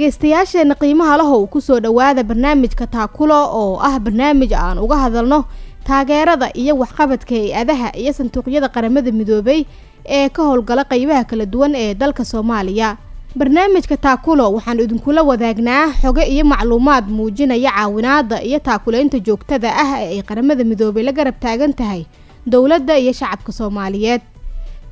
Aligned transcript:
dhagaystayaasheenna 0.00 0.74
qiimaha 0.76 1.16
lahow 1.16 1.46
ku 1.48 1.60
soo 1.60 1.80
dhowaada 1.80 2.22
barnaamijka 2.22 2.86
taakulo 2.86 3.32
oo 3.60 3.80
ah 3.80 3.96
barnaamij 3.98 4.52
aan 4.52 4.78
uga 4.78 4.96
hadalno 4.96 5.44
taageerada 5.88 6.52
iyo 6.54 6.76
waxqabadka 6.76 7.32
hay'adaha 7.34 7.96
iyo 7.96 8.12
sanduuqyada 8.12 8.68
qaramada 8.68 9.08
midoobay 9.12 9.64
ee 10.04 10.28
ka 10.28 10.42
howlgala 10.42 10.84
qeybaha 10.84 11.24
kala 11.24 11.46
duwan 11.46 11.72
ee 11.74 11.94
dalka 11.94 12.24
soomaaliya. 12.24 12.96
Barnaamijka 13.36 13.96
taakulo 13.96 14.52
waxaan 14.52 14.80
idinkula 14.84 15.22
wadaagnaa 15.24 15.92
xogo 16.02 16.20
iyo 16.22 16.44
macluumaad 16.44 17.08
muujinaya 17.08 17.70
caawinaada 17.72 18.42
iyo 18.44 18.58
taakuleynta 18.60 19.18
joogtada 19.18 19.72
ah 19.76 20.02
ee 20.04 20.20
ay 20.20 20.22
qaramada 20.22 20.64
midoobay 20.64 21.02
la 21.08 21.12
garab 21.12 21.40
taagan 21.40 21.72
tahay 21.72 22.04
dowladda 22.46 22.98
iyo 22.98 23.12
shacabka 23.12 23.52
soomaaliyeed. 23.52 24.20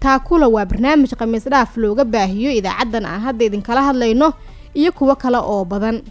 Taakulo 0.00 0.48
waa 0.52 0.64
barnaamij 0.64 1.12
khamiis 1.18 1.44
dhaaf 1.48 1.76
looga 1.76 2.04
baahiyo 2.04 2.50
idaacaddan 2.56 3.04
aan 3.06 3.20
hadda 3.20 3.44
idinkala 3.44 3.82
hadlayno 3.82 4.32
iyo 4.74 4.92
kuwo 4.92 5.14
kale 5.16 5.38
oo 5.38 5.64
badan. 5.64 6.02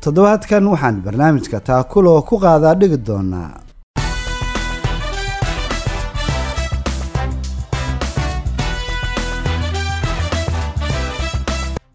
Toddobaadkan 0.00 0.64
waxaan 0.72 0.96
barnaamijka 1.04 1.60
taakulo 1.60 2.22
ku 2.28 2.34
qaadaa 2.44 2.74
dhigi 2.80 2.98
doonaa. 3.08 3.64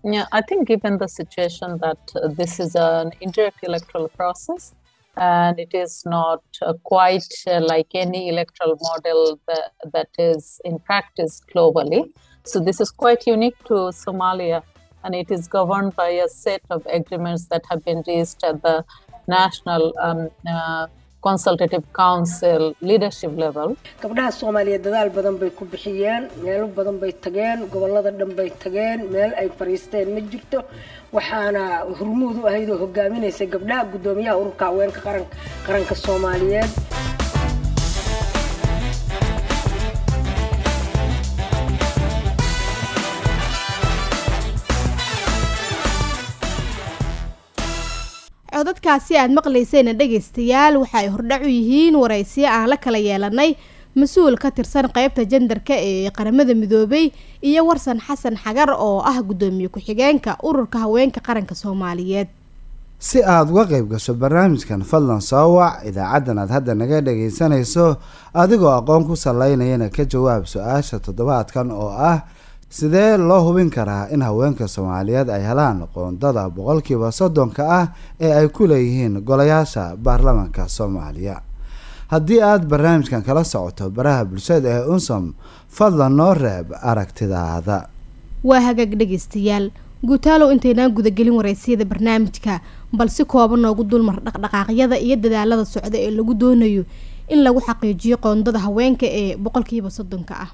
Yeah, 0.04 0.26
I 0.32 0.42
think 0.42 0.68
given 0.68 0.98
the 0.98 1.08
situation 1.08 1.78
that 1.84 2.02
uh, 2.16 2.30
this 2.30 2.60
is 2.60 2.76
an 2.76 3.12
indirect 3.22 3.60
electoral 3.64 4.08
process 4.10 4.74
and 5.18 5.60
it 5.60 5.74
is 5.74 6.04
not 6.06 6.42
uh, 6.64 6.74
quite 6.84 7.32
uh, 7.46 7.60
like 7.62 7.90
any 7.94 8.30
electoral 8.30 8.76
model 8.82 9.40
that, 9.48 9.72
that 9.94 10.10
is 10.18 10.60
in 10.66 10.80
practice 10.80 11.42
globally. 11.54 12.12
So 12.44 12.60
this 12.60 12.82
is 12.82 12.90
quite 12.90 13.28
unique 13.28 13.60
to 13.66 13.92
Somalia 14.06 14.64
and 15.04 15.14
it 15.22 15.30
is 15.38 15.44
governed 15.58 15.92
by 16.02 16.10
a 16.26 16.30
set 16.44 16.62
of 16.76 16.82
agreements 17.00 17.44
that 17.52 17.64
have 17.72 17.82
been 17.90 18.02
reached 18.12 18.42
at 18.52 18.58
the 18.68 18.76
national 19.28 19.84
um, 20.08 20.22
uh, 20.56 20.86
consultative 21.28 21.84
council 22.04 22.62
leadership 22.90 23.32
level. 23.44 23.70
gabdhaha 24.04 24.32
soomaaliyeed 24.42 24.84
dadaal 24.88 25.10
badan 25.18 25.36
bay 25.42 25.50
ku 25.58 25.66
bixiyeen 25.74 26.24
meelo 26.46 26.68
badan 26.78 26.98
bay 27.02 27.12
tageen 27.26 27.60
gobollada 27.74 28.12
dhan 28.20 28.32
bay 28.40 28.48
tageen 28.64 29.00
meel 29.16 29.32
ay 29.42 29.48
fariisteen 29.60 30.08
ma 30.16 30.22
jirto 30.34 30.60
waxaana 31.18 31.64
hormuud 32.00 32.38
u 32.42 32.48
ahayd 32.52 32.70
oo 32.76 32.80
hogaaminaysay 32.84 33.48
gabdhaha 33.56 33.90
guddoomiyaha 33.94 34.38
ururka 34.44 34.66
haweenka 34.70 35.02
qaran 35.08 35.26
qaranka 35.68 35.96
soomaaliyeed 36.06 36.72
codadkaasi 48.90 49.18
aad 49.22 49.32
maqlaysayna 49.38 49.94
dhegaystayaal 49.94 50.78
waxa 50.82 50.98
ay 51.00 51.08
hordhac 51.14 51.42
u 51.44 51.48
yihiin 51.50 51.96
waraysiyo 51.96 52.48
aan 52.50 52.70
la 52.70 52.78
kala 52.78 52.98
yeelanay 52.98 53.56
mas'uul 53.96 54.38
ka 54.38 54.50
tirsan 54.52 54.90
qeybta 54.90 55.26
jandarka 55.30 55.74
ee 55.78 56.10
qaramada 56.10 56.56
midoobay 56.56 57.12
iyo 57.42 57.66
warsan 57.66 58.00
xasan 58.02 58.36
xagar 58.38 58.70
oo 58.74 59.02
ah 59.06 59.22
guddoomiye 59.22 59.70
ku-xigeenka 59.70 60.38
ururka 60.44 60.80
haweenka 60.80 61.22
qaranka 61.22 61.56
soomaaliyeed. 61.56 62.28
Si 63.00 63.22
aada 63.24 63.52
uga 63.52 63.66
qayb 63.66 63.88
gasho 63.94 64.14
barnaamijkan 64.14 64.82
fadlan 64.84 65.22
soo 65.22 65.56
wac 65.62 65.86
idaacaddan 65.86 66.40
aad 66.40 66.50
hadda 66.50 66.74
naga 66.76 67.02
dhagaysanayso 67.02 67.98
adigoo 68.34 68.74
aqoon 68.74 69.06
ku 69.06 69.16
salaynayana 69.16 69.90
ka 69.90 70.04
jawaab 70.06 70.46
su'aasha 70.50 71.00
toddobaadkan 71.00 71.72
oo 71.72 71.94
ah 71.94 72.26
sidee 72.70 73.18
loo 73.18 73.42
hubin 73.44 73.70
karaa 73.70 74.08
in 74.14 74.22
haweenka 74.22 74.68
soomaaliyeed 74.68 75.30
ay 75.30 75.42
helaan 75.44 75.88
qoondada 75.94 76.50
boqolkiiba 76.50 77.12
soddonka 77.12 77.64
ah 77.80 77.88
ee 78.20 78.32
ay 78.34 78.48
ku 78.48 78.68
leeyihiin 78.68 79.22
golayaasha 79.22 79.96
baarlamaanka 79.98 80.68
soomaaliya? 80.68 81.42
Haddii 82.08 82.42
aada 82.42 82.66
barnaamijkan 82.66 83.24
kala 83.24 83.44
socoto 83.44 83.90
baraha 83.90 84.26
bulshada 84.26 84.70
ee 84.70 84.86
unsom 84.86 85.34
fadlan 85.70 86.16
noo 86.16 86.34
reeb 86.34 86.68
aragtidaada. 86.82 87.88
Waa 88.44 88.60
hagaag 88.62 88.94
dhegaystayaal. 89.00 89.72
Guutaalow 90.06 90.52
intaynaan 90.52 90.92
gudagelin 90.96 91.34
waraysiyada 91.38 91.86
barnaamijka 91.86 92.60
bal 92.98 93.10
si 93.10 93.26
kooban 93.26 93.60
noogu 93.62 93.84
dulmar 93.84 94.16
dhaqdhaqaaqyada 94.26 94.98
iyo 94.98 95.16
dadaalada 95.16 95.66
socda 95.66 95.98
ee 95.98 96.12
lagu 96.12 96.34
doonayo 96.34 96.84
in 97.28 97.44
lagu 97.44 97.60
xaqiijiyo 97.62 98.18
qoondada 98.18 98.60
haweenka 98.60 99.06
ee 99.06 99.36
boqolkiiba 99.38 99.90
soddonka 99.90 100.34
ah. 100.46 100.50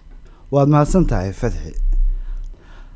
Waad 0.52 0.70
mahadsan 0.70 1.06
tahay 1.06 1.32
fadxi 1.34 1.72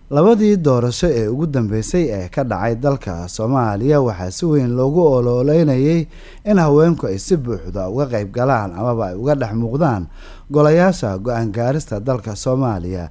labadii 0.09 0.55
doorasho 0.57 1.07
ee 1.11 1.27
ugu 1.27 1.45
dambeysay 1.47 2.05
ee 2.09 2.27
ka 2.29 2.43
dhacay 2.43 2.75
dalka 2.75 3.27
soomaaliya 3.27 4.01
waxaa 4.01 4.31
si 4.31 4.45
weyn 4.45 4.71
loogu 4.75 5.01
ololeynayay 5.17 6.07
in 6.45 6.57
haweenku 6.57 7.07
ay 7.07 7.17
si 7.19 7.37
buuxda 7.37 7.89
uga 7.89 8.05
qayb 8.13 8.31
galaan 8.33 8.71
amaba 8.73 9.07
ay 9.13 9.15
uga 9.15 9.35
dhex 9.35 9.53
muuqdaan 9.53 10.07
golayaasha 10.51 11.17
go'aan 11.17 11.51
gaarista 11.51 11.99
dalka 11.99 12.35
soomaaliya 12.35 13.09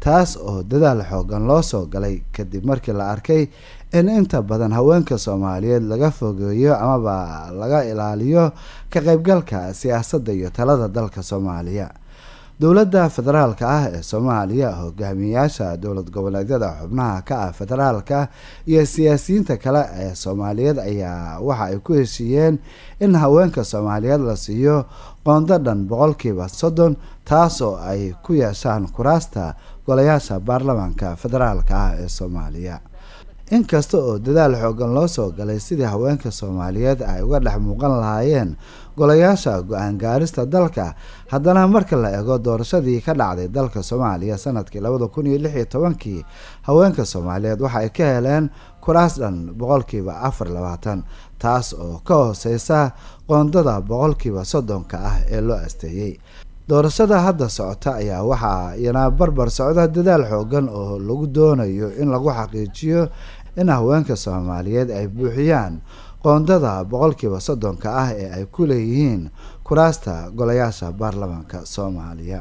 taas 0.00 0.34
oo 0.36 0.62
dadaal 0.62 1.02
xoogan 1.10 1.46
loo 1.46 1.62
soo 1.62 1.86
galay 1.86 2.22
kadib 2.36 2.64
markii 2.66 2.92
la 2.98 3.10
arkay 3.14 3.46
in 3.92 4.08
inta 4.08 4.42
badan 4.42 4.72
haweenka 4.72 5.18
soomaaliyeed 5.18 5.82
laga 5.86 6.10
fogeeyo 6.10 6.74
amaba 6.76 7.50
laga 7.60 7.84
ilaaliyo 7.86 8.50
ka 8.92 9.00
qaybgalka 9.00 9.70
siyaasadda 9.74 10.32
iyo 10.32 10.50
talada 10.50 10.88
dalka 10.88 11.22
soomaaliya 11.22 11.90
dowladda 12.60 13.08
federaalka 13.16 13.64
ah 13.76 13.84
ee 13.96 14.02
soomaaliya 14.02 14.70
hogaamiyayaasha 14.80 15.76
dowlad 15.82 16.08
goboleedyada 16.16 16.68
xubnaha 16.80 17.22
ka 17.28 17.34
ah 17.44 17.52
federaalka 17.58 18.28
iyo 18.66 18.82
siyaasiyiinta 18.86 19.56
kale 19.56 19.82
ee 20.02 20.14
soomaaliyeed 20.14 20.78
ayaa 20.78 21.40
waxa 21.40 21.64
ay 21.64 21.78
ku 21.78 21.92
heshiiyeen 22.00 22.58
in 23.00 23.14
haweenka 23.22 23.64
soomaaliyeed 23.64 24.20
la 24.20 24.36
siiyo 24.36 24.84
qoondo 25.24 25.58
dhan 25.58 25.80
boqolkiiba 25.88 26.48
soddon 26.48 26.96
taas 27.24 27.60
oo 27.62 27.76
ay 27.90 28.12
ku 28.26 28.32
yeeshaan 28.42 28.88
kuraasta 28.96 29.54
golayaasha 29.86 30.40
baarlamaanka 30.40 31.16
federaalka 31.22 31.74
ah 31.84 31.92
ee 32.02 32.08
soomaaliya 32.08 32.76
inkasta 33.50 33.98
oo 33.98 34.18
dadaal 34.18 34.54
xoogan 34.62 34.92
loo 34.94 35.08
soo 35.08 35.30
galay 35.38 35.58
sidii 35.60 35.88
haweenka 35.92 36.30
soomaaliyeed 36.30 37.00
ay 37.02 37.22
uga 37.26 37.38
dhex 37.40 37.58
muuqan 37.66 37.92
lahaayeen 38.00 38.50
golayaasha 38.96 39.62
go'aan 39.68 39.98
gaarista 39.98 40.46
dalka 40.46 40.94
haddana 41.32 41.66
marka 41.68 41.96
la 41.96 42.10
eego 42.18 42.38
doorashadii 42.38 43.00
ka 43.06 43.12
dhacday 43.14 43.48
dalka 43.48 43.82
soomaaliya 43.82 44.38
sannadkii 44.38 44.80
labada 44.80 45.08
kun 45.08 45.26
haweenka 46.62 47.04
soomaaliyeed 47.04 47.60
waxa 47.60 47.88
ka 47.96 48.04
heleen 48.14 48.50
kuraas 48.80 49.18
dhan 49.18 49.50
boqolkiiba 49.58 50.20
afar 50.28 50.48
labaatan 50.48 51.02
taas 51.38 51.74
oo 51.74 51.98
ka 52.06 52.14
hooseysa 52.14 52.92
qoondada 53.28 53.80
boqolkiiba 53.80 54.44
soddonka 54.44 54.96
ah 55.10 55.16
ee 55.30 55.40
loo 55.40 55.56
asteeyey 55.66 56.12
doorashada 56.70 57.18
hadda 57.26 57.48
socota 57.48 57.94
ayaa 57.98 58.22
waxaa 58.22 58.74
iyana 58.78 59.10
barbar 59.10 59.50
socda 59.50 59.88
dadaal 59.88 60.22
xoogan 60.30 60.68
oo 60.68 60.98
lagu 60.98 61.26
doonayo 61.26 61.88
in 62.02 62.08
lagu 62.14 62.30
xaqiijiyo 62.30 63.08
in 63.60 63.68
haweenka 63.68 64.16
soomaaliyeed 64.16 64.90
ay 64.90 65.06
buuxiyaan 65.08 65.74
qoondada 66.22 66.84
boqolkiiba 66.84 67.40
soddonka 67.40 67.88
ah 68.02 68.10
ee 68.22 68.28
ay 68.36 68.44
ku 68.54 68.66
leeyihiin 68.66 69.30
kuraasta 69.64 70.30
golayaasha 70.36 70.92
baarlamaanka 70.92 71.58
soomaaliya. 71.74 72.40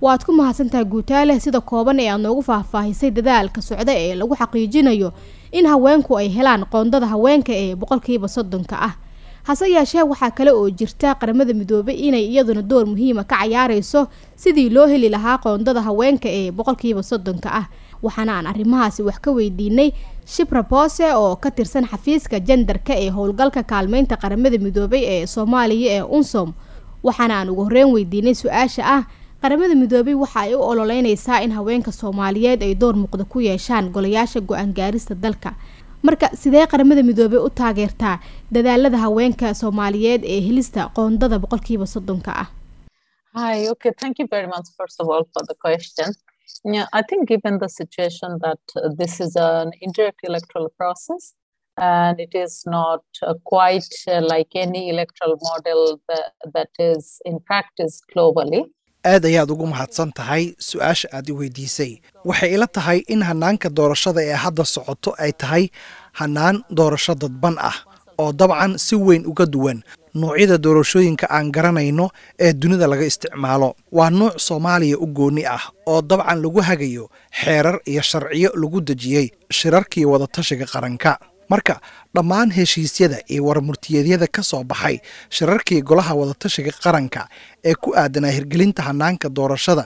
Waad 0.00 0.24
ku 0.24 0.32
mahadsantahay 0.32 0.84
guutaale 0.84 1.40
sida 1.40 1.60
kooban 1.60 2.00
ee 2.00 2.08
aad 2.12 2.20
noogu 2.20 2.42
faahfaahisay 2.42 3.10
dadaalka 3.10 3.60
socda 3.62 3.92
ee 4.02 4.14
lagu 4.14 4.34
xaqiijinayo 4.40 5.12
in 5.52 5.66
haweenku 5.66 6.16
ay 6.18 6.28
helaan 6.36 6.64
qoondada 6.72 7.06
haweenka 7.06 7.52
ee 7.52 7.74
boqolkiiba 7.76 8.28
soddonka 8.28 8.76
ah 8.88 8.94
hase 9.46 9.66
yeeshee 9.70 10.02
waxaa 10.02 10.30
kale 10.30 10.50
oo 10.50 10.70
jirta 10.70 11.14
qaramada 11.20 11.54
midoobay 11.54 11.94
inay 12.06 12.24
iyaduna 12.32 12.62
door 12.62 12.86
muhiima 12.86 13.24
ka 13.24 13.36
cayaareyso 13.38 14.08
sidii 14.36 14.70
loo 14.70 14.86
heli 14.86 15.08
lahaa 15.08 15.38
qoondada 15.38 15.80
haweenka 15.82 16.28
ee 16.28 16.50
boqolkiiba 16.50 17.02
soddonka 17.02 17.50
ah. 17.60 17.66
Waxaana 18.02 18.32
aan 18.38 18.46
arrimahaasi 18.46 19.02
wax 19.02 19.18
ka 19.24 19.30
weydiinay 19.32 19.90
shibra 20.26 20.62
boose 20.62 21.06
oo 21.14 21.36
ka 21.36 21.50
tirsan 21.50 21.86
xafiiska 21.86 22.40
jandarka 22.40 22.92
ee 22.94 23.08
howlgalka 23.10 23.62
kaalmeynta 23.62 24.16
qaramada 24.16 24.58
midoobay 24.58 25.02
ee 25.04 25.26
soomaaliya 25.26 25.92
ee 25.96 26.02
unsom 26.02 26.52
waxaana 27.02 27.34
aan 27.40 27.48
ugu 27.50 27.62
horreyn 27.64 27.88
weydiinay 27.94 28.34
su'aasha 28.34 28.82
ah 28.84 29.02
qaramada 29.42 29.74
midoobay 29.74 30.14
waxa 30.14 30.40
ay 30.40 30.54
u 30.54 30.60
ololeyneysaa 30.60 31.40
in 31.44 31.52
haweenka 31.56 31.92
soomaaliyeed 31.92 32.62
ay 32.62 32.74
door 32.74 32.94
muuqda 32.96 33.24
ku 33.24 33.40
yeeshaan 33.40 33.88
golayaasha 33.94 34.40
go'aan 34.40 34.74
gaarista 34.76 35.14
dalka 35.14 35.54
marka 36.08 36.26
sidee 36.42 36.66
qaramada 36.72 37.02
midoobey 37.10 37.40
u 37.46 37.50
taageertaa 37.60 38.16
dadaalada 38.56 38.98
haweenka 39.04 39.54
soomaaliyeed 39.62 40.22
ee 40.34 40.40
helista 40.48 40.90
qoondada 40.98 41.38
boqolkiiba 41.44 41.86
soddonka 41.94 42.32
ah? 42.42 42.48
Uh, 51.78 52.08
and 52.08 52.20
it 52.20 52.34
is 52.34 52.54
not 52.66 53.04
uh, 53.22 53.34
quite 53.44 53.94
uh, 54.12 54.22
like 54.32 54.52
any 54.66 54.82
electoral 54.94 55.36
model 55.48 55.80
that, 56.08 56.32
that 56.54 56.70
is 56.78 57.20
in 57.24 57.38
practice 57.50 58.00
globally, 58.12 58.62
aad 59.12 59.24
ayaad 59.30 59.50
ugu 59.54 59.66
mahadsan 59.72 60.10
tahay 60.18 60.44
su'aasha 60.68 61.08
aad 61.16 61.28
i 61.28 61.32
weydiisay. 61.38 61.92
Waxay 62.28 62.50
ila 62.54 62.66
tahay 62.76 62.98
in 63.12 63.20
hanaanka 63.28 63.68
doorashada 63.76 64.20
ee 64.30 64.34
hadda 64.44 64.64
socoto 64.74 65.10
ay 65.24 65.32
tahay 65.42 65.64
hanaan 66.20 66.56
doorasho 66.78 67.14
dadban 67.22 67.56
ah 67.70 67.76
oo 68.22 68.32
dabcan 68.40 68.72
si 68.86 68.94
weyn 69.06 69.22
uga 69.30 69.46
duwan. 69.54 69.78
Noocyada 70.20 70.56
doorashooyinka 70.64 71.26
aan 71.36 71.46
garanayno 71.56 72.06
ee 72.44 72.52
dunida 72.60 72.86
laga 72.90 73.04
isticmaalo. 73.10 73.70
Waa 73.92 74.10
nuuc 74.18 74.34
soomaaliya 74.46 74.96
u 74.98 75.06
gooni 75.16 75.42
ah 75.56 75.62
oo 75.90 76.00
dabcan 76.10 76.38
lagu 76.42 76.60
hagayo 76.68 77.04
xeerar 77.40 77.76
iyo 77.90 78.02
sharciyo 78.10 78.50
lagu 78.60 78.78
dejiyey 78.88 79.26
shirarkii 79.58 80.04
wadatashiga 80.12 80.66
qaranka 80.72 81.12
marka 81.52 81.74
dhammaan 82.14 82.50
heshiisyada 82.58 83.18
iyo 83.32 83.42
warmurtiyeedyada 83.48 84.26
ka 84.36 84.42
soo 84.50 84.62
baxay 84.64 84.96
shirarkii 85.36 85.80
golaha 85.88 86.12
wadatashiga 86.20 86.72
qaranka 86.84 87.22
ee 87.68 87.74
ku 87.74 87.88
aadanaa 88.02 88.30
hirgelinta 88.36 88.82
hanaanka 88.88 89.28
doorashada 89.36 89.84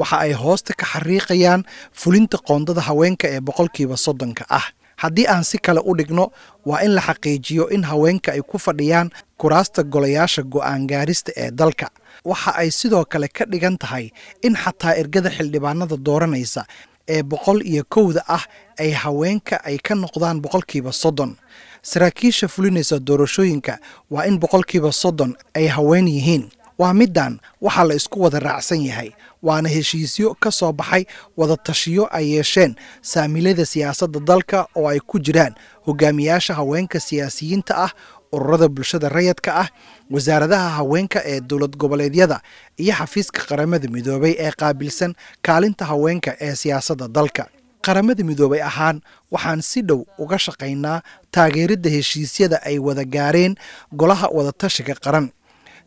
waxa 0.00 0.16
ay 0.24 0.32
hoosta 0.42 0.72
ka 0.80 0.86
xariiqayaan 0.92 1.60
fulinta 2.00 2.36
qoondada 2.48 2.80
haweenka 2.88 3.26
ee 3.34 3.40
boqolkiiba 3.48 3.96
soddonka 4.06 4.44
ah. 4.58 4.66
Haddii 5.02 5.26
aan 5.32 5.44
si 5.44 5.58
kale 5.66 5.80
u 5.84 5.92
dhigno 5.98 6.24
waa 6.68 6.80
in 6.86 6.92
la 6.96 7.00
xaqiijiyo 7.08 7.64
in 7.74 7.82
haweenka 7.90 8.28
ay 8.36 8.42
ku 8.50 8.58
fadhiyaan 8.66 9.08
kuraasta 9.40 9.82
golayaasha 9.94 10.42
go'aan 10.54 10.82
gaarista 10.90 11.30
ee 11.42 11.50
dalka. 11.60 11.86
Waxa 12.30 12.50
ay 12.60 12.68
sidoo 12.70 13.04
kale 13.12 13.28
ka 13.36 13.44
dhigan 13.52 13.76
tahay 13.82 14.06
in 14.46 14.54
xataa 14.62 14.94
ergada 15.00 15.30
xildhibaanada 15.36 15.96
dooranaysa 16.06 16.62
ee 17.08 17.22
boqol 17.22 17.62
iyo 17.66 17.84
kowda 17.88 18.22
ah 18.28 18.44
ay 18.78 18.90
haweenka 18.90 19.64
ay 19.64 19.78
ka 19.78 19.94
noqdaan 19.94 20.40
boqolkiiba 20.40 20.92
soddon. 20.92 21.36
Saraakiisha 21.82 22.48
fulinaysa 22.48 22.98
doorashooyinka 22.98 23.78
waa 24.10 24.26
in 24.26 24.38
boqolkiiba 24.38 24.92
soddon 24.92 25.34
ay 25.54 25.66
haween 25.66 26.08
yihiin. 26.08 26.48
Waa 26.78 26.94
middan 26.94 27.38
waxaa 27.60 27.84
la 27.84 27.94
isku 27.94 28.22
wada 28.22 28.38
raacsan 28.40 28.82
yahay 28.86 29.10
waana 29.42 29.68
heshiisyo 29.68 30.34
ka 30.40 30.50
soo 30.50 30.72
baxay 30.72 31.04
wadatashiyo 31.36 32.08
ay 32.16 32.30
yeesheen 32.34 32.74
saamilada 33.02 33.66
siyaasadda 33.66 34.20
dalka 34.20 34.66
oo 34.76 34.88
ay 34.88 35.00
ku 35.00 35.18
jiraan. 35.18 35.54
Hogaamiyaasha 35.86 36.54
haweenka 36.54 37.00
siyaasiyiinta 37.00 37.76
ah 37.76 37.90
ururada 38.32 38.68
bulshada 38.68 39.08
rayadka 39.08 39.50
ah 39.62 39.68
wasaaradaha 40.10 40.68
haweenka 40.78 41.20
ee 41.32 41.40
dowlad 41.40 41.74
goboleedyada 41.82 42.40
iyo 42.76 42.94
xafiiska 43.00 43.40
qaramada 43.48 43.88
midoobay 43.88 44.34
ee 44.44 44.52
qaabilsan 44.60 45.14
kaalinta 45.46 45.84
haweenka 45.90 46.30
ee 46.46 46.54
siyaasadda 46.54 47.08
dalka. 47.08 47.44
Qaramada 47.86 48.22
midoobay 48.30 48.62
ahaan 48.70 48.96
waxaan 49.34 49.60
si 49.70 49.80
dhow 49.88 50.00
uga 50.22 50.38
shaqaynaa 50.46 50.98
taageeridda 51.34 51.90
heshiisyada 51.96 52.56
ay 52.68 52.78
wada 52.86 53.04
gaareen 53.16 53.54
golaha 54.00 54.26
wadatashiga 54.36 54.94
qaran 55.04 55.26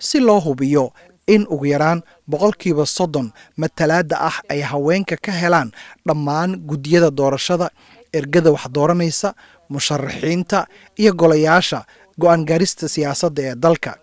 si 0.07 0.18
loo 0.27 0.39
hubiyo 0.48 0.83
in 1.36 1.48
ugu 1.53 1.65
yaraan 1.74 2.00
boqolkiiba 2.31 2.86
soddon 2.98 3.27
matalaadda 3.62 4.15
ah 4.30 4.38
ay 4.53 4.62
haweenka 4.71 5.15
ka 5.25 5.31
helaan 5.41 5.69
dhammaan 6.07 6.51
guddiyada 6.69 7.09
doorashada 7.19 7.68
ergada 8.19 8.50
wax 8.56 8.65
dooranaysa 8.75 9.30
musharaxiinta 9.74 10.59
iyo 11.01 11.12
golayaasha 11.21 11.80
go'aan 12.21 12.45
gaarista 12.50 12.88
siyaasadda 12.88 13.41
ee 13.50 13.56
dalka. 13.56 13.94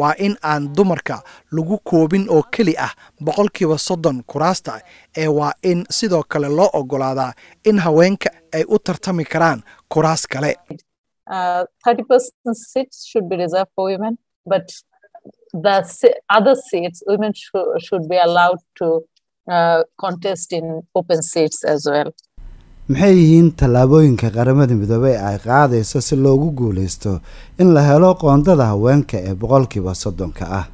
Waa 0.00 0.14
in 0.18 0.36
aan 0.42 0.62
dumarka 0.76 1.16
lagu 1.52 1.78
koobin 1.90 2.26
oo 2.30 2.42
keli 2.56 2.74
ah 2.78 2.92
boqolkiiba 3.24 3.78
soddon 3.78 4.22
kuraasta 4.30 4.72
ee 5.16 5.28
waa 5.38 5.52
in 5.62 5.84
sidoo 5.90 6.22
kale 6.28 6.48
loo 6.48 6.70
ogolaadaa 6.72 7.32
in 7.68 7.78
haweenka 7.78 8.30
ay 8.54 8.64
u 8.68 8.78
tartami 8.78 9.24
karaan 9.24 9.62
kuraas 9.94 10.22
kale 10.32 10.52
maxay 22.88 23.14
yihiin 23.20 23.48
tallaabooyinka 23.60 24.28
qaramada 24.36 24.74
midoobey 24.80 25.16
ay 25.28 25.36
qaadayso 25.46 25.98
si 26.08 26.14
loogu 26.24 26.48
guuleysto 26.58 27.12
in 27.60 27.68
la 27.74 27.82
helo 27.88 28.10
qoondada 28.22 28.64
haweenka 28.72 29.16
ee 29.28 29.34
boqolkiiba 29.40 29.92
soddonka 30.02 30.44
ah 30.60 30.66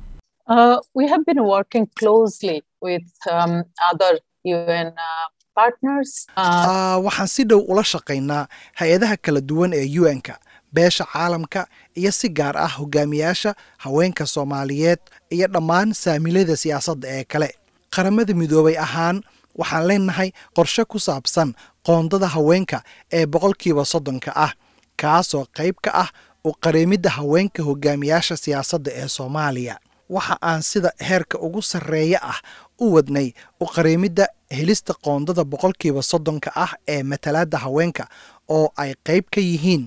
Uh, 0.55 0.77
we 0.99 1.05
have 1.13 1.25
been 1.29 1.41
working 1.55 1.87
closely 2.01 2.59
with 2.87 3.07
um, 3.35 3.53
other 3.91 4.15
UN 4.45 4.89
uh, 5.09 5.27
partners. 5.59 6.11
Uh, 6.37 6.43
Ah, 6.43 6.97
waxaan 7.05 7.29
si 7.35 7.43
dhow 7.51 7.61
ula 7.73 7.83
shaqaynaa 7.93 8.45
hay'adaha 8.81 9.17
kala 9.25 9.41
duwan 9.41 9.73
ee 9.81 9.87
un-ka 10.13 10.35
beesha 10.75 11.05
caalamka 11.13 11.63
iyo 12.01 12.11
si 12.19 12.29
gaar 12.39 12.57
ah 12.67 12.69
hogaamiyaasha 12.79 13.51
haweenka 13.85 14.25
soomaaliyeed 14.35 15.01
iyo 15.37 15.47
dhammaan 15.55 15.89
saamilada 16.03 16.57
siyaasadda 16.63 17.07
ee 17.17 17.25
kale 17.33 17.49
qaramada 17.95 18.33
midoobay 18.41 18.77
ahaan 18.87 19.17
waxaan 19.61 19.85
leenahay 19.89 20.29
qorshe 20.57 20.85
ku 20.93 20.99
saabsan 21.07 21.49
qoondada 21.87 22.27
haweenka 22.35 22.83
ee 23.13 23.27
boqolkiiba 23.27 23.85
soddonka 23.93 24.31
ah 24.45 24.53
kaasoo 25.01 25.45
qayb 25.57 25.77
ka 25.85 25.91
ah 26.03 26.09
u 26.45 26.51
qareemidda 26.65 27.11
haweenka 27.11 27.63
hogaamiyaasha 27.69 28.37
siyaasadda 28.37 28.91
ee 29.01 29.09
soomaaliya. 29.09 29.77
Waxa 30.11 30.37
aan 30.43 30.63
sida 30.63 30.91
heerka 31.09 31.39
ugu 31.39 31.63
sarreeya 31.63 32.19
ah 32.23 32.39
u 32.81 32.93
wadnay 32.95 33.33
u 33.61 33.67
qareemidda 33.75 34.27
helista 34.51 34.95
qoondada 35.05 35.45
boqolkiiba 35.45 36.03
soddonka 36.03 36.51
ah 36.65 36.73
ee 36.89 37.03
matalaadda 37.03 37.59
haweenka 37.65 38.05
oo 38.49 38.73
ay 38.77 38.95
qayb 39.07 39.25
ka 39.35 39.41
yihiin 39.41 39.85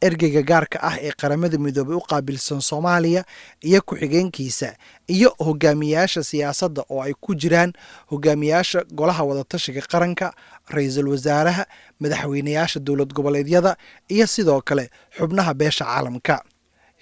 ergeyga 0.00 0.42
gaarka 0.42 0.78
ah 0.82 0.96
ee 1.00 1.12
qaramada 1.20 1.58
midoobay 1.58 1.96
u 1.96 2.00
qaabilsan 2.00 2.60
soomaaliya 2.60 3.24
iyo 3.64 3.80
ku-xigeenkiisa 3.82 4.76
iyo 5.08 5.34
hogaamiyaasha 5.38 6.22
siyaasadda 6.24 6.82
oo 6.90 7.00
ay 7.02 7.12
ku 7.20 7.34
jiraan 7.34 7.72
hogaamiyaasha 8.10 8.84
golaha 8.98 9.24
wadatashiga 9.24 9.80
qaranka 9.92 10.34
ra'iisul 10.74 11.08
wasaaraha 11.08 11.64
madaxweynayaasha 12.00 12.80
dowlad 12.80 13.12
goboleedyada 13.16 13.76
iyo 14.08 14.26
sidoo 14.26 14.60
kale 14.60 14.90
xubnaha 15.18 15.54
beesha 15.54 15.84
caalamka. 15.84 16.42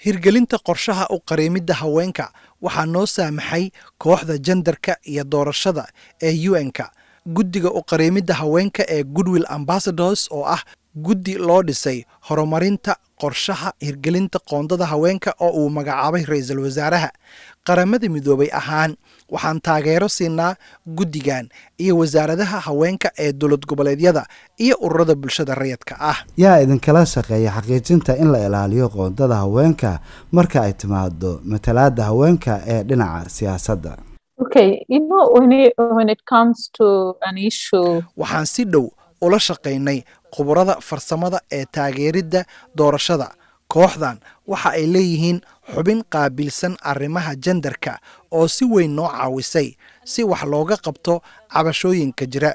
Hirgelinta 0.05 0.58
qorshaha 0.58 1.06
u 1.11 1.19
qareemidda 1.29 1.75
haweenka 1.75 2.32
waxaa 2.62 2.87
noo 2.87 3.06
saamaxay 3.06 3.70
kooxda 3.99 4.38
jandarka 4.38 4.96
iyo 5.02 5.25
doorashada 5.25 5.87
ee 6.23 6.49
un-ka 6.50 6.91
guddiga 7.26 7.70
u 7.70 7.82
qareemidda 7.82 8.35
haweenka 8.35 8.82
ee 8.88 9.02
goodwill 9.05 9.46
ambassadors 9.49 10.29
oo 10.31 10.44
ah 10.46 10.62
guddi 10.96 11.35
loo 11.38 11.62
dhisay 11.62 12.05
horumarinta 12.29 12.96
qorshaha 13.20 13.72
hirgelinta 13.81 14.39
qoondada 14.51 14.86
haweenka 14.86 15.34
oo 15.41 15.51
uu 15.65 15.70
magacaabay 15.70 16.24
ra'iisul 16.24 16.60
wasaaraha. 16.67 17.10
Qaramada 17.67 18.08
midoobay 18.08 18.51
ahaan 18.53 18.96
waxaan 19.32 19.60
taageero 19.60 20.08
siinaa 20.08 20.55
guddigan 20.86 21.48
iyo 21.81 21.96
wasaaradaha 21.98 22.60
haweenka 22.60 23.10
ee 23.19 23.32
dowlad 23.32 23.67
goboleedyada 23.67 24.27
iyo 24.58 24.77
ururada 24.81 25.15
bulshada 25.15 25.55
rayadka 25.55 25.96
ah. 26.01 26.17
Yaa 26.36 26.60
idinkala 26.60 27.06
shaqeeya 27.06 27.51
xaqiijinta 27.56 28.17
in 28.19 28.29
la 28.32 28.46
ilaaliyo 28.46 28.89
qoondada 28.89 29.34
haweenka 29.34 30.01
marka 30.32 30.63
ay 30.63 30.72
timaado 30.72 31.41
matalaadda 31.44 32.05
haweenka 32.05 32.60
ee 32.67 32.82
dhinaca 32.82 33.31
siyaasadda. 33.31 33.96
Okay, 34.44 34.82
you 34.89 34.98
know, 35.01 35.31
when 35.34 35.53
it, 35.53 35.72
when 35.79 36.08
it 36.08 36.19
comes 36.29 36.69
to 36.79 37.15
an 37.29 37.39
issue 37.39 38.03
waxaan 38.17 38.46
si 38.46 38.65
dhow 38.65 38.91
ula 39.20 39.39
shaqaynay 39.41 40.03
khubarada 40.34 40.74
farsamada 40.88 41.38
ee 41.58 41.64
taageeridda 41.74 42.41
doorashada. 42.79 43.29
Kooxdan 43.72 44.17
waxa 44.50 44.70
ay 44.79 44.84
leeyihiin 44.94 45.38
xubin 45.74 46.00
qaabilsan 46.12 46.74
arrimaha 46.91 47.32
jandarka 47.44 47.93
oo 48.36 48.46
si 48.56 48.64
weyn 48.74 48.93
noo 48.96 49.08
caawisay 49.17 49.69
si 50.12 50.20
wax 50.31 50.43
looga 50.53 50.76
qabto 50.86 51.14
cabashooyinka 51.53 52.24
jira. 52.32 52.53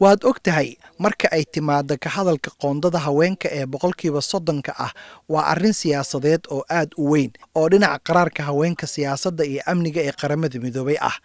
Waad 0.00 0.24
og 0.28 0.38
tahay 0.44 0.76
marka 1.00 1.28
ay 1.32 1.44
timaado 1.52 1.96
ka 2.04 2.10
hadalka 2.16 2.50
qoondada 2.60 2.98
haweenka 3.06 3.48
ee 3.58 3.64
boqolkiiba 3.72 4.20
soddonka 4.30 4.72
ah 4.86 4.92
waa 5.32 5.46
arrin 5.52 5.72
siyaasadeed 5.72 6.42
oo 6.54 6.62
aad 6.78 6.90
u 7.00 7.04
weyn 7.12 7.32
oo 7.58 7.68
dhinaca 7.72 7.98
qaraarka 8.06 8.42
haweenka 8.48 8.86
siyaasadda 8.94 9.44
iyo 9.50 9.62
amniga 9.70 10.00
ee 10.08 10.12
qaramada 10.20 10.58
midoobay 10.64 10.98
ah. 11.08 11.16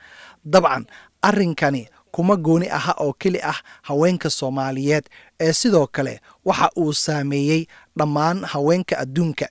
Dabcan 0.53 0.83
arrinkani 1.21 1.83
kuma 2.11 2.35
gooni 2.35 2.67
aha 2.69 2.93
oo 2.99 3.13
keli 3.13 3.39
ah 3.43 3.59
haweenka 3.81 4.29
soomaaliyeed 4.29 5.05
ee 5.39 5.53
sidoo 5.53 5.87
kale 5.87 6.19
waxa 6.45 6.69
uu 6.77 6.93
saameeyey 6.93 7.65
dhammaan 7.97 8.43
haweenka 8.45 8.97
adduunka. 8.99 9.45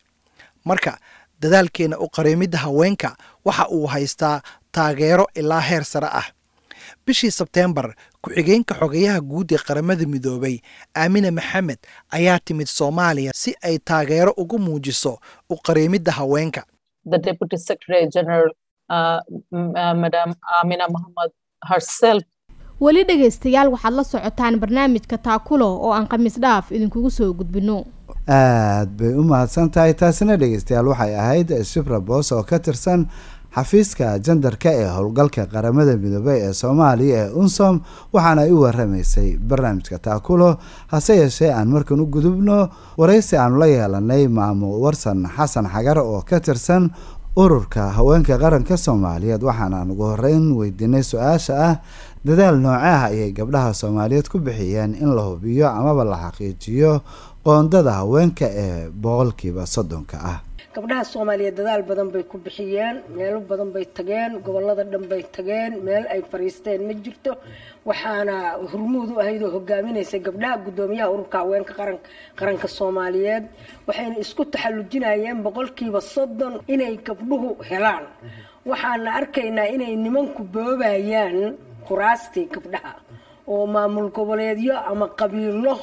Marka 0.64 0.99
dadaalkeena 1.43 1.99
u 1.99 2.09
qareemidda 2.09 2.59
haweenka 2.59 3.17
waxa 3.45 3.69
uu 3.69 3.87
haystaa 3.87 4.40
taageero 4.73 5.26
ilaa 5.35 5.61
heer 5.61 5.85
sare 5.85 6.07
ah. 6.12 6.26
Bishii 7.07 7.31
sebteembar 7.31 7.95
ku-xigeenka 8.23 8.75
xogayaha 8.75 9.21
guud 9.21 9.52
ee 9.52 9.59
qaramada 9.67 10.07
midoobay 10.07 10.57
aamine 10.97 11.31
maxamed 11.31 11.79
ayaa 12.11 12.38
timid 12.45 12.67
soomaaliya 12.67 13.33
si 13.35 13.55
ay 13.62 13.79
taageero 13.79 14.33
ugu 14.37 14.59
muujiso 14.59 15.19
u 15.50 15.57
qareemidda 15.57 16.12
haweenka. 16.12 16.64
Uh, 18.90 19.21
uh, 19.52 19.95
Madam 20.02 20.35
Amina 20.62 20.88
Muhammad 20.88 21.31
herself 21.71 22.23
weli 22.84 23.02
dhegaystayaal 23.08 23.68
waxaad 23.75 23.94
la 23.99 24.04
socotaan 24.04 24.60
barnaamijka 24.60 25.18
taakulo 25.18 25.66
oo 25.84 25.92
aan 25.92 26.06
khamiis 26.08 26.37
dhaaf 26.44 26.70
idinkugu 26.72 27.10
soo 27.10 27.32
gudbino 27.38 27.84
aad 28.28 28.88
bay 28.99 29.12
u 29.20 29.22
mahadsan 29.30 29.70
tahay 29.70 29.92
taasina 29.94 30.37
dhegeystayaal 30.40 30.88
waxay 30.92 31.14
ahayd 31.22 31.49
shibra 31.70 32.00
boos 32.00 32.32
oo 32.32 32.42
ka 32.42 32.58
tirsan 32.58 33.06
xafiiska 33.56 34.18
jandarka 34.26 34.70
ee 34.72 34.88
howlgalka 34.96 35.46
qaramada 35.52 35.96
midoobey 36.02 36.38
ee 36.46 36.52
soomaaliya 36.52 37.18
ee 37.26 37.30
unsom 37.42 37.80
waxaana 38.14 38.42
ay 38.42 38.52
u 38.52 38.60
waramaysay 38.64 39.37
barnaamijka 39.37 39.99
taakulo. 39.99 40.56
Hase 40.92 41.16
yeeshee 41.16 41.52
aan 41.52 41.68
markan 41.68 42.00
u 42.00 42.06
gudubno 42.06 42.68
waraysi 42.99 43.37
aanu 43.37 43.58
la 43.58 43.66
yeelanay 43.66 44.28
maamo 44.28 44.80
warsan 44.80 45.26
xasan 45.37 45.66
xagar 45.75 45.99
oo 45.99 46.22
ka 46.22 46.40
tirsan 46.40 46.90
ururka 47.37 47.90
haweenka 47.94 48.38
qaranka 48.38 48.76
soomaaliyeed. 48.76 49.42
Waxaanaan 49.42 49.90
ugu 49.90 50.02
horeyn 50.14 50.52
weydiinay 50.58 51.02
su'aasha 51.02 51.54
ah 51.68 51.75
dadaal 52.26 52.58
nooce 52.58 52.82
ah 52.84 53.02
ayay 53.08 53.32
gabdhaha 53.32 53.72
soomaaliyeed 53.75 54.28
ku 54.28 54.38
bixiyeen 54.38 54.94
in 54.99 55.14
la 55.14 55.22
hubiyo 55.30 55.68
amaba 55.70 56.04
la 56.04 56.16
xaqiijiyo 56.30 57.00
qoondada 57.44 57.92
haweenka 58.02 58.46
ee 58.50 58.90
boqolkiiba 58.90 59.66
soddonka 59.66 60.18
ah 60.20 60.38
gabdhaha 60.75 61.05
soomaaliyeed 61.12 61.57
dadaal 61.59 61.83
badan 61.91 62.09
bay 62.15 62.23
ku 62.31 62.37
bixiyeen 62.45 62.97
meelo 63.17 63.41
badan 63.50 63.71
bay 63.75 63.85
tageen 63.97 64.33
gobollada 64.47 64.85
dhan 64.93 65.05
bay 65.11 65.23
tageen 65.37 65.73
meel 65.87 66.05
ay 66.15 66.21
fariisteen 66.31 66.81
ma 66.89 66.95
jirto. 67.05 67.33
Waxaana 67.89 68.37
hormuud 68.71 69.09
u 69.15 69.17
ahayd 69.23 69.43
oo 69.47 69.50
hogaaminaysay 69.57 70.21
gabdhaha 70.27 70.57
guddoomiyaha 70.65 71.11
ururka 71.15 71.37
haweenka 71.43 71.73
qaranka 72.39 72.69
soomaaliyeed. 72.79 73.45
Waxayna 73.87 74.17
isku 74.25 74.43
taxallujinayeen 74.53 75.39
boqolkiiba 75.47 76.00
soddon 76.15 76.55
inay 76.75 76.95
gabdhuhu 77.07 77.49
helaan. 77.71 78.05
Waxaana 78.71 79.11
arkaynaa 79.21 79.69
inay 79.75 79.93
nimanku 80.05 80.43
boobayaan 80.55 81.39
kuraastii 81.87 82.47
gabdhaha 82.55 82.93
oo 83.52 83.64
maamul 83.75 84.09
goboleedyo 84.16 84.75
ama 84.90 85.07
qabiilo 85.21 85.75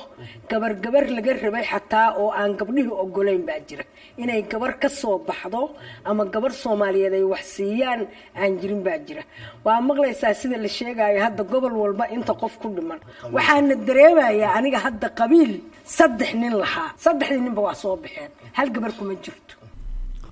gabar 0.49 0.71
gabar 0.83 1.05
laga 1.15 1.31
rabay 1.43 1.65
xataa 1.71 2.07
oo 2.21 2.29
aan 2.39 2.51
gabdhihii 2.59 2.95
ogolayn 3.03 3.43
baa 3.47 3.59
jira. 3.67 3.83
Inay 4.21 4.41
gabar 4.51 4.71
ka 4.81 4.89
soo 4.99 5.17
baxdo 5.27 5.61
ama 6.09 6.23
gabar 6.33 6.51
soomaaliyeed 6.63 7.13
ay 7.19 7.25
wax 7.33 7.43
siiyaan 7.55 8.01
aan 8.41 8.51
jirin 8.61 8.81
baa 8.87 8.97
jira. 9.07 9.23
Waa 9.65 9.79
maqlaysaa 9.89 10.33
sida 10.41 10.57
la 10.63 10.69
sheegayo 10.77 11.19
hadda 11.25 11.43
gobol 11.51 11.73
walba 11.83 12.05
inta 12.15 12.33
qof 12.41 12.53
ku 12.61 12.67
dhiman. 12.75 12.99
Waxaana 13.35 13.75
dareemayaa 13.87 14.51
aniga 14.57 14.79
hadda 14.85 15.07
qabiil 15.19 15.51
saddex 15.97 16.31
nin 16.41 16.53
lahaa. 16.61 16.89
Saddexdii 17.05 17.43
ninba 17.45 17.61
waa 17.67 17.75
soo 17.83 17.95
baxeen. 18.03 18.31
Hal 18.57 18.67
gabar 18.75 18.91
kuma 18.97 19.13
jirto 19.23 19.53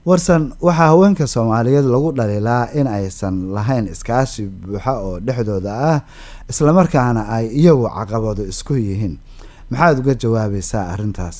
warsan 0.06 0.44
waxaa 0.62 0.88
haweenka 0.92 1.26
soomaaliyeed 1.28 1.86
lagu 1.94 2.12
dhaliilaa 2.18 2.68
in 2.80 2.88
aysan 2.88 3.36
lahayn 3.56 3.86
iskaashi 3.94 4.44
buuxa 4.62 4.94
oo 5.08 5.20
dhexdooda 5.28 5.72
ah 5.92 6.00
islamarkaana 6.52 7.22
ay 7.36 7.46
iyagu 7.60 7.88
caqabado 7.98 8.44
isku 8.52 8.74
yihiin. 8.88 9.16
Maxaad 9.72 9.98
uga 10.02 10.14
jawaabaysaa 10.24 10.84
arrintaas? 10.94 11.38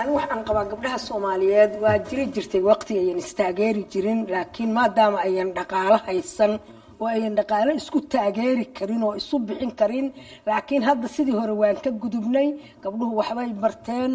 Anigu 0.00 0.16
waxaan 0.20 0.44
qabaa 0.48 0.64
gabdhaha 0.72 0.98
soomaaliyeed 1.08 1.72
waa 1.82 1.98
jiri 2.08 2.24
jirtay 2.34 2.60
waqti 2.70 2.92
ayan 3.02 3.18
istaageeri 3.24 3.82
jirin 3.92 4.20
laakiin 4.32 4.70
maadaama 4.78 5.18
ayan 5.28 5.48
dhaqaalo 5.56 5.96
haysan 6.06 6.52
oo 7.02 7.08
ayan 7.14 7.34
dhaqaalo 7.38 7.70
isku 7.80 7.98
taageeri 8.12 8.64
karin 8.76 9.02
oo 9.06 9.14
isu 9.20 9.36
bixin 9.46 9.72
karin. 9.80 10.06
Laakiin 10.46 10.82
hadda 10.88 11.06
sidii 11.14 11.36
hore 11.40 11.54
waan 11.62 11.76
ka 11.84 11.90
gudubnay 12.02 12.48
gabdhuhu 12.82 13.12
waxbay 13.20 13.50
barteen 13.62 14.12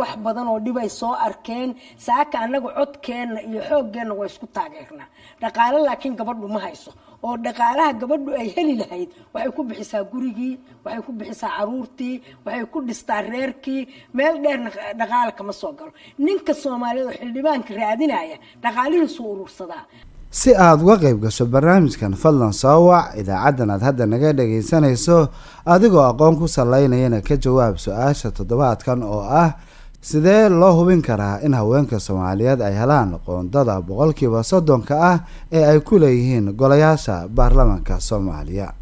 wax 0.00 0.12
badan 0.24 0.46
oo 0.52 0.58
dhibay 0.66 0.88
soo 1.00 1.12
arkeen. 1.26 1.70
Saaka 2.06 2.36
annaga 2.44 2.68
codkeenna 2.78 3.40
iyo 3.48 3.60
xooggeenna 3.68 4.14
waa 4.18 4.28
isku 4.32 4.46
taageernaa 4.56 5.08
dhaqaalo 5.42 5.78
laakiin 5.86 6.14
gabadhu 6.20 6.48
ma 6.54 6.60
hayso. 6.66 6.92
Oo 7.26 7.36
dhaqaalaha 7.46 7.92
gabadhu 8.00 8.30
ay 8.40 8.48
heli 8.56 8.74
lahayd 8.80 9.08
waxay 9.34 9.52
ku 9.56 9.62
bixisaa 9.68 10.04
gurigii 10.12 10.54
waxay 10.84 11.02
ku 11.06 11.12
bixisaa 11.18 11.50
caruurtii 11.58 12.14
waxay 12.44 12.64
ku 12.72 12.78
dhistaa 12.88 13.20
reerkii. 13.32 13.82
Meel 14.16 14.34
dheerna 14.44 14.70
dhaqaala 15.00 15.32
kama 15.38 15.52
soo 15.60 15.72
galo. 15.78 15.92
Ninka 16.24 16.52
soomaaliyeed 16.62 17.08
oo 17.10 17.16
xildhibaanka 17.20 17.70
raadinaya 17.80 18.36
dhaqaalihiisuu 18.64 19.26
urursadaa 19.34 19.84
si 20.30 20.52
aada 20.54 20.82
uga 20.84 20.96
qayb 21.02 21.20
gasho 21.24 21.46
barnaamijkan 21.46 22.14
fadlan 22.14 22.52
soo 22.52 22.86
wac. 22.88 23.14
Idaacaddan 23.20 23.70
aad 23.70 23.82
hadda 23.82 24.06
naga 24.06 24.32
dhagaysanayso 24.32 25.28
adigoo 25.66 26.04
aqoon 26.10 26.36
ku 26.38 26.46
salaynayana 26.48 27.20
ka 27.24 27.36
jawaab 27.36 27.76
su'aasha 27.78 28.30
toddobaadkan 28.36 29.02
oo 29.02 29.24
ah 29.24 29.56
sidee 30.00 30.48
loo 30.48 30.72
hubin 30.78 31.02
karaa 31.02 31.40
in 31.42 31.54
haweenka 31.54 31.98
soomaaliyeed 31.98 32.60
ay 32.60 32.74
helaan 32.76 33.18
qoondada 33.26 33.80
boqolkiiba 33.80 34.42
soddonka 34.44 34.94
ah 35.00 35.18
ee 35.52 35.64
ay 35.64 35.80
ku 35.80 35.98
leeyihiin 35.98 36.52
golayaasha 36.54 37.28
baarlamaanka 37.28 38.00
soomaaliya? 38.00 38.72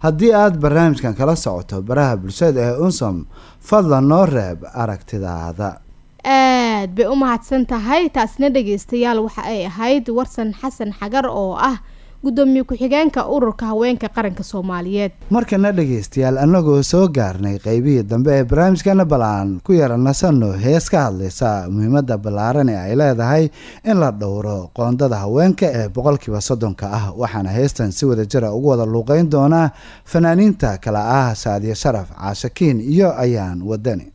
Haddii 0.00 0.32
aada 0.34 0.56
barnaamijkan 0.58 1.14
kala 1.14 1.36
socoto 1.36 1.82
baraha 1.82 2.16
bulshada 2.16 2.60
ee 2.60 2.76
unsom 2.80 3.26
fadlan 3.60 4.08
noo 4.08 4.24
reeb 4.26 4.64
aragtidaada 4.74 5.80
aad 6.78 6.90
bay 6.96 7.06
u 7.06 7.16
mahadsan 7.22 7.66
tahay 7.66 8.08
taasna 8.16 8.48
dhegeystayaal 8.54 9.18
waxa 9.26 9.42
ay 9.52 9.60
ahayd 9.70 10.08
warsan 10.18 10.50
xasan 10.60 10.92
xagar 11.00 11.26
oo 11.26 11.54
ah 11.70 11.78
guddoomiye 12.24 12.64
ku-xigeenka 12.66 13.20
ururka 13.30 13.66
haweenka 13.70 14.08
qaranka 14.10 14.42
soomaaliyeed. 14.42 15.12
Markana 15.30 15.70
dhegaystayaal 15.72 16.38
annagoo 16.44 16.82
soo 16.82 17.06
gaarnay 17.08 17.58
qeybihii 17.66 18.02
dambe 18.10 18.32
ee 18.38 18.44
barnaamijkana 18.44 19.04
bal 19.12 19.22
aan 19.22 19.60
ku 19.66 19.72
yara 19.72 19.96
nasanno 19.96 20.50
hees 20.64 20.90
ka 20.90 20.98
hadlaysa 21.06 21.50
muhiimadda 21.70 22.18
ballaaran 22.18 22.68
ee 22.68 22.76
ay 22.86 22.96
leedahay 23.00 23.44
in 23.84 23.96
la 24.02 24.10
dhowro 24.10 24.70
qoondada 24.74 25.16
haweenka 25.24 25.66
ee 25.80 25.88
boqolkiiba 25.88 26.40
soddonka 26.48 26.86
ah 26.98 27.04
waxaana 27.22 27.50
heestan 27.58 27.92
si 27.92 28.06
wada 28.06 28.24
jira 28.26 28.50
ugu 28.52 28.68
wada 28.74 28.86
luuqeyn 28.86 29.30
doonaa 29.30 29.70
fanaaniinta 30.04 30.78
kale 30.84 30.98
ah 30.98 31.34
saadiya 31.34 31.74
sharaf 31.74 32.08
caashakiin 32.18 32.80
iyo 32.80 33.14
ayaan 33.24 33.62
wadani 33.62 34.06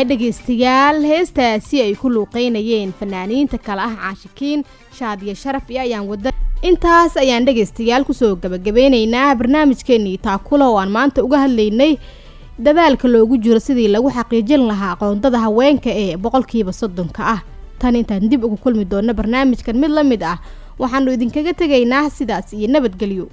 tahay 0.00 0.16
dhegaystayaal 0.16 1.02
heestaasi 1.04 1.80
ay 1.84 1.92
ku 1.94 2.08
luuqeynayeen 2.08 2.92
fanaaniinta 2.98 3.58
kale 3.60 3.80
ah 3.84 3.94
caashikiin 4.00 4.64
shaadiya 4.98 5.34
sharaf 5.34 5.68
iyo 5.70 5.80
ayaan 5.82 6.08
wada 6.08 6.32
intaas 6.62 7.16
ayaan 7.20 7.44
dhegaystayaal 7.44 8.04
ku 8.08 8.14
soo 8.16 8.36
gabagabeyneynaa 8.36 9.34
barnaamijkeenii 9.36 10.16
taakula 10.18 10.68
oo 10.72 10.78
aan 10.80 10.90
maanta 10.96 11.24
uga 11.24 11.38
hadlaynay 11.44 11.98
dadaalka 12.58 13.08
loogu 13.08 13.36
jiro 13.44 13.60
sidii 13.60 13.88
lagu 13.92 14.08
xaqiijin 14.16 14.64
lahaa 14.70 14.96
qoondada 14.96 15.38
haweenka 15.44 15.90
ee 15.92 16.16
boqolkiiba 16.16 16.72
soddonka 16.72 17.22
ah. 17.34 17.40
Tan 17.80 17.96
intaan 17.96 18.28
dib 18.28 18.44
ugu 18.44 18.56
kulmi 18.56 18.84
doonno 18.84 19.12
barnaamijkan 19.14 19.76
mid 19.76 19.90
la 19.90 20.02
mid 20.04 20.22
ah 20.22 20.38
waxaanu 20.80 21.12
idinkaga 21.12 21.52
tegaynaa 21.52 22.08
sidaas 22.10 22.52
iyo 22.56 22.68
nabadgelyo 22.72 23.28